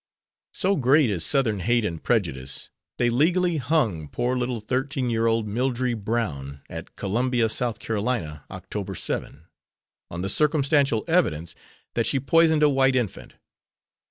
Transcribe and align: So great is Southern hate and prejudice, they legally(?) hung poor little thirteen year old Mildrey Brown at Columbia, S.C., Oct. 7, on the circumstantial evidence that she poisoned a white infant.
So 0.55 0.75
great 0.75 1.11
is 1.11 1.23
Southern 1.23 1.59
hate 1.59 1.85
and 1.85 2.01
prejudice, 2.03 2.69
they 2.97 3.11
legally(?) 3.11 3.57
hung 3.57 4.07
poor 4.07 4.35
little 4.35 4.59
thirteen 4.59 5.11
year 5.11 5.27
old 5.27 5.45
Mildrey 5.47 5.93
Brown 5.93 6.63
at 6.71 6.95
Columbia, 6.95 7.45
S.C., 7.45 7.65
Oct. 7.65 8.97
7, 8.97 9.45
on 10.09 10.21
the 10.23 10.29
circumstantial 10.29 11.05
evidence 11.07 11.53
that 11.93 12.07
she 12.07 12.19
poisoned 12.19 12.63
a 12.63 12.67
white 12.69 12.95
infant. 12.95 13.33